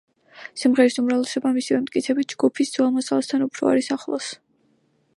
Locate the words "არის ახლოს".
3.75-4.33